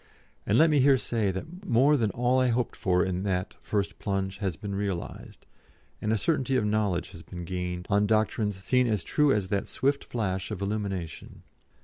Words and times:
And 0.47 0.57
let 0.57 0.71
me 0.71 0.79
here 0.79 0.97
say 0.97 1.29
that 1.29 1.63
more 1.63 1.95
than 1.95 2.09
all 2.09 2.39
I 2.39 2.47
hoped 2.47 2.75
for 2.75 3.05
in 3.05 3.21
that 3.21 3.53
first 3.61 3.99
plunge 3.99 4.39
has 4.39 4.55
been 4.55 4.73
realised, 4.73 5.45
and 6.01 6.11
a 6.11 6.17
certainty 6.17 6.55
of 6.57 6.65
knowledge 6.65 7.11
has 7.11 7.21
been 7.21 7.45
gained 7.45 7.85
on 7.87 8.07
doctrines 8.07 8.55
seen 8.55 8.87
as 8.87 9.03
true 9.03 9.31
as 9.31 9.49
that 9.49 9.67
swift 9.67 10.03
flash 10.03 10.49
of 10.49 10.59
illumination. 10.59 11.43